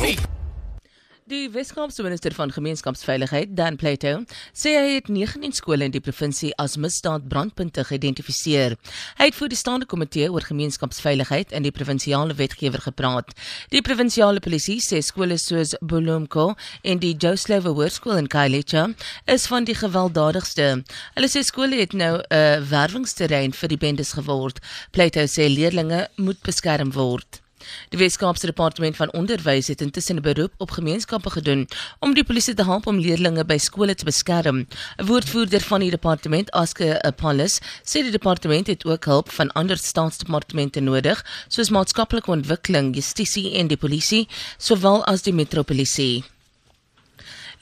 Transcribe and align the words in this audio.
nie. 0.00 0.18
Die 1.30 1.46
Weskaapse 1.54 2.02
minister 2.02 2.34
van 2.34 2.50
Gemeenskapsveiligheid, 2.52 3.56
Dan 3.56 3.76
Plato, 3.76 4.24
sê 4.52 4.72
hy 4.74 4.94
het 4.96 5.08
19 5.08 5.52
skole 5.54 5.86
in 5.86 5.92
die 5.94 6.02
provinsie 6.02 6.50
as 6.58 6.74
misdaadbrandpunte 6.76 7.84
geïdentifiseer. 7.86 8.74
Hy 9.20 9.28
het 9.28 9.38
voor 9.38 9.52
die 9.52 9.58
staande 9.60 9.86
komitee 9.86 10.26
oor 10.32 10.42
gemeenskapsveiligheid 10.42 11.54
in 11.54 11.62
die 11.62 11.70
provinsiale 11.70 12.34
wetgewer 12.40 12.82
gepraat. 12.82 13.30
Die 13.70 13.84
provinsiale 13.86 14.42
polisie 14.42 14.80
sê 14.82 14.98
skole 14.98 15.38
soos 15.38 15.76
Bulumko 15.78 16.48
en 16.82 16.98
die 17.04 17.14
Joslewe 17.14 17.70
Hoërskool 17.70 18.18
in 18.18 18.30
Khayelitsha 18.32 18.88
is 19.30 19.46
van 19.46 19.70
die 19.70 19.78
gewelddadigste. 19.78 20.72
Hulle 21.14 21.30
sê 21.30 21.44
skole 21.46 21.78
het 21.78 21.94
nou 21.94 22.18
'n 22.18 22.66
werwingsterrein 22.66 23.54
vir 23.54 23.68
die 23.68 23.78
bendes 23.78 24.12
geword. 24.18 24.58
Plato 24.90 25.22
sê 25.30 25.46
leerders 25.46 26.10
moet 26.16 26.42
beskerm 26.42 26.92
word. 26.92 27.41
Die 27.88 27.98
Weskaapse 27.98 28.46
Departement 28.46 28.96
van 28.96 29.12
Onderwys 29.12 29.68
het 29.68 29.80
intussen 29.80 30.16
'n 30.16 30.22
beroep 30.22 30.52
op 30.58 30.70
gemeenskappe 30.70 31.30
gedoen 31.30 31.68
om 31.98 32.14
die 32.14 32.24
polisie 32.24 32.54
te 32.54 32.64
help 32.64 32.86
om 32.86 32.98
leerders 32.98 33.46
by 33.46 33.58
skole 33.58 33.94
te 33.94 34.04
beskerm. 34.04 34.66
'n 34.98 35.06
Woordvoerder 35.06 35.60
van 35.60 35.80
die 35.80 35.90
departement, 35.90 36.50
Aske 36.50 37.02
Apollos, 37.02 37.60
sê 37.84 38.02
die 38.02 38.10
departement 38.10 38.66
het 38.66 38.84
ook 38.84 39.04
hulp 39.04 39.30
van 39.30 39.52
ander 39.52 39.76
staatsdepartemente 39.76 40.80
nodig, 40.80 41.24
soos 41.48 41.70
maatskaplike 41.70 42.30
ontwikkeling, 42.30 42.94
justisie 42.94 43.52
en 43.52 43.66
die 43.66 43.76
polisie, 43.76 44.28
sowel 44.58 45.04
as 45.04 45.22
die 45.22 45.34
metropolisie. 45.34 46.24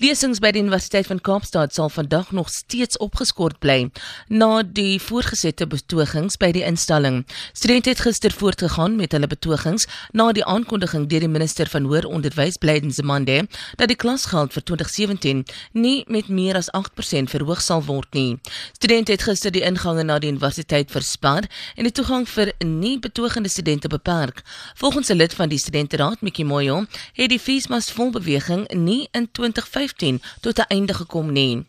Lesings 0.00 0.38
by 0.40 0.48
die 0.56 0.62
Universiteit 0.62 1.04
van 1.10 1.18
Kaapstad 1.20 1.74
sal 1.76 1.90
vandag 1.92 2.30
nog 2.32 2.48
steeds 2.48 2.96
opgeskort 3.04 3.58
bly 3.60 3.90
na 4.32 4.62
die 4.64 4.94
voorgesette 4.96 5.66
betogings 5.68 6.38
by 6.40 6.48
die 6.56 6.62
instelling. 6.64 7.18
Studente 7.52 7.92
het 7.92 8.00
gister 8.00 8.32
voortgegaan 8.32 8.96
met 8.96 9.12
hulle 9.12 9.28
betogings 9.28 9.84
na 10.16 10.30
die 10.32 10.44
aankondiging 10.48 11.04
deur 11.10 11.20
die 11.20 11.28
minister 11.28 11.68
van 11.68 11.84
Hoër 11.84 12.08
Onderwys, 12.08 12.56
Blyden 12.56 12.94
Zemande, 12.96 13.42
dat 13.76 13.92
die 13.92 13.98
klasgeld 14.00 14.56
vir 14.56 14.64
2017 14.70 15.42
nie 15.76 16.06
met 16.08 16.32
meer 16.32 16.56
as 16.56 16.72
8% 16.72 17.28
verhoog 17.34 17.60
sal 17.60 17.84
word 17.84 18.08
nie. 18.16 18.38
Studente 18.72 19.12
het 19.12 19.26
gister 19.28 19.52
die 19.52 19.66
ingange 19.68 20.06
na 20.08 20.16
die 20.16 20.32
universiteit 20.32 20.88
versper 20.96 21.44
en 21.76 21.84
die 21.84 21.92
toegang 21.92 22.24
vir 22.38 22.54
nie 22.64 22.94
betogende 22.96 23.52
studente 23.52 23.92
beperk. 23.92 24.40
Volgens 24.80 25.12
'n 25.12 25.20
lid 25.20 25.34
van 25.34 25.52
die 25.52 25.60
studenteraad, 25.60 26.22
Mikki 26.22 26.44
Moyo, 26.44 26.86
het 27.12 27.28
die 27.28 27.38
feesmas 27.38 27.92
vol 27.92 28.10
beweging 28.10 28.64
nie 28.72 29.08
in 29.12 29.28
2015 29.28 29.89
2015 29.90 30.20
tot 30.40 30.58
'n 30.58 30.68
einde 30.68 30.94
gekom 30.94 31.32
nie. 31.32 31.66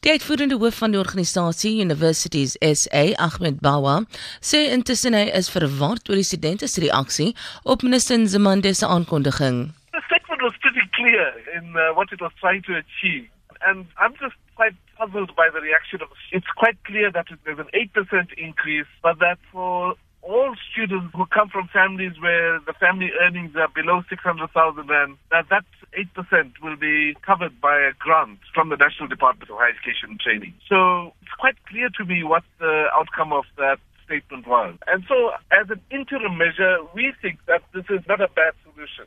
Die 0.00 0.10
uitvoerende 0.10 0.56
hoof 0.56 0.76
van 0.76 0.90
die 0.90 0.98
organisasie 0.98 1.80
Universities 1.80 2.56
SA, 2.58 3.04
Ahmed 3.16 3.60
Bawa, 3.60 4.04
sê 4.40 4.58
intussen 4.76 5.14
hy 5.14 5.30
is 5.40 5.50
verward 5.50 6.08
oor 6.08 6.20
die 6.20 6.30
studente 6.32 6.66
se 6.68 6.80
reaksie 6.80 7.36
op 7.62 7.82
minister 7.82 8.26
Zemande 8.28 8.74
se 8.74 8.86
aankondiging. 8.86 9.72
The 9.92 10.02
statement 10.06 10.42
was 10.42 10.56
pretty 10.60 10.86
clear 10.90 11.32
in 11.56 11.64
uh, 11.76 11.94
what 11.94 12.12
it 12.12 12.20
was 12.20 12.32
trying 12.40 12.62
to 12.62 12.72
achieve. 12.74 13.28
And 13.66 13.86
I'm 13.96 14.14
just 14.20 14.36
quite 14.54 14.76
puzzled 14.98 15.34
by 15.34 15.48
the 15.50 15.60
reaction 15.60 16.02
of 16.02 16.08
it's 16.30 16.52
quite 16.54 16.76
clear 16.84 17.10
that 17.10 17.26
there's 17.44 17.58
an 17.58 17.70
8% 17.72 18.32
increase, 18.36 18.90
but 19.02 19.18
that 19.20 19.38
for 19.50 19.96
all 20.24 20.54
students 20.72 21.12
who 21.14 21.26
come 21.26 21.48
from 21.48 21.68
families 21.68 22.12
where 22.20 22.58
the 22.66 22.72
family 22.80 23.10
earnings 23.20 23.54
are 23.56 23.68
below 23.68 24.02
600,000 24.08 24.88
rand, 24.88 25.16
that 25.30 25.46
that 25.50 25.64
8% 25.92 26.52
will 26.62 26.76
be 26.76 27.14
covered 27.24 27.60
by 27.60 27.76
a 27.76 27.92
grant 27.98 28.40
from 28.54 28.70
the 28.70 28.76
National 28.76 29.08
Department 29.08 29.50
of 29.50 29.56
Higher 29.56 29.76
Education 29.76 30.16
and 30.16 30.20
Training. 30.20 30.54
So 30.68 31.12
it's 31.22 31.36
quite 31.38 31.56
clear 31.68 31.88
to 31.98 32.04
me 32.04 32.24
what 32.24 32.42
the 32.58 32.86
outcome 32.96 33.32
of 33.32 33.44
that 33.56 33.78
statement 34.04 34.46
was. 34.46 34.76
And 34.86 35.04
so 35.08 35.32
as 35.52 35.68
an 35.70 35.80
interim 35.90 36.36
measure, 36.36 36.78
we 36.94 37.12
think 37.20 37.38
that 37.46 37.62
this 37.72 37.84
is 37.88 38.00
not 38.08 38.20
a 38.20 38.28
bad 38.28 38.52
solution. 38.64 39.06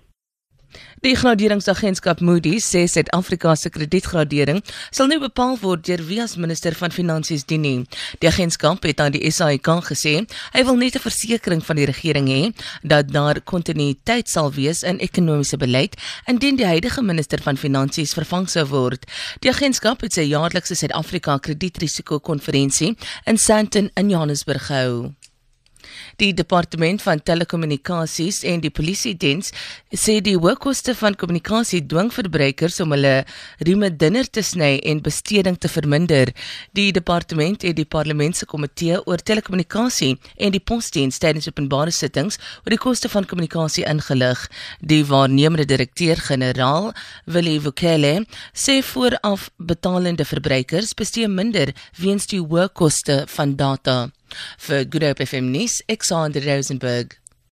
Die 1.05 1.13
graderingsagentskap 1.13 2.21
Moody's 2.25 2.65
sê 2.65 2.87
Suid-Afrika 2.89 3.51
se 3.55 3.69
kredietgradering 3.69 4.63
sal 4.89 5.07
nou 5.11 5.19
bepaal 5.21 5.59
word 5.61 5.83
deur 5.85 6.01
wie 6.07 6.17
as 6.23 6.33
minister 6.41 6.73
van 6.79 6.91
finansies 6.91 7.45
dien 7.45 7.61
nie. 7.61 7.83
Die 8.21 8.29
agentskap 8.31 8.83
het 8.87 9.03
aan 9.03 9.13
die 9.13 9.21
SAIK 9.31 9.69
gesê 9.91 10.15
hy 10.55 10.63
wil 10.65 10.79
net 10.81 10.95
'n 10.95 11.05
versekering 11.05 11.61
van 11.67 11.75
die 11.75 11.85
regering 11.85 12.27
hê 12.27 12.41
dat 12.83 13.13
daar 13.13 13.41
kontinuïteit 13.41 14.27
sal 14.27 14.51
wees 14.51 14.83
in 14.83 14.97
ekonomiese 14.99 15.57
beleid 15.57 15.95
indien 16.25 16.55
die 16.55 16.65
huidige 16.65 17.01
minister 17.01 17.39
van 17.41 17.57
finansies 17.57 18.13
vervang 18.13 18.49
sou 18.49 18.65
word. 18.65 19.05
Die 19.39 19.51
agentskap 19.51 20.01
het 20.01 20.13
sy 20.13 20.25
jaarlikse 20.33 20.75
Suid-Afrika 20.75 21.37
kredietrisiko 21.37 22.19
konferensie 22.19 22.97
in 23.25 23.37
Sandton 23.37 23.89
in 23.93 24.09
Johannesburg 24.09 24.65
gehou. 24.65 25.13
Die 26.17 26.33
departement 26.33 27.01
van 27.01 27.21
telekommunikasies 27.23 28.43
en 28.47 28.61
die 28.63 28.71
polisie 28.73 29.13
diens 29.17 29.51
sê 29.93 30.17
die 30.23 30.35
hoë 30.37 30.55
koste 30.61 30.95
van 30.97 31.15
kommunikasie 31.15 31.83
dwing 31.85 32.09
verbruikers 32.13 32.79
om 32.83 32.95
hulle 32.95 33.13
rieme 33.67 33.89
dunner 34.03 34.25
te 34.25 34.43
sny 34.43 34.77
en 34.83 35.03
besteding 35.05 35.57
te 35.61 35.69
verminder. 35.71 36.31
Die 36.77 36.89
departement 36.95 37.61
het 37.67 37.77
die 37.77 37.85
parlementse 37.85 38.47
komitee 38.49 38.99
oor 39.05 39.21
telekommunikasie 39.21 40.15
en 40.37 40.55
die 40.55 40.63
posdiens 40.63 41.21
tydens 41.21 41.49
openbare 41.51 41.93
sittings 41.93 42.39
oor 42.63 42.73
die 42.73 42.81
koste 42.81 43.11
van 43.13 43.27
kommunikasie 43.29 43.85
ingelig. 43.87 44.47
Die 44.81 45.03
waarnemende 45.05 45.67
direkteur-generaal, 45.69 46.91
Willie 47.25 47.61
Vukele, 47.61 48.25
sê 48.53 48.79
vooraf 48.81 49.49
betalende 49.57 50.25
verbruikers 50.25 50.93
bestee 50.97 51.27
minder 51.27 51.73
weens 52.01 52.27
die 52.31 52.41
hoë 52.41 52.69
koste 52.73 53.23
van 53.37 53.55
data. 53.57 54.07
Vir 54.57 54.85
Good 54.85 55.03
Hope 55.03 55.25
FM 55.25 55.51
nuus, 55.51 55.83
Alexander 55.87 56.43
Rosenberg. 56.45 57.17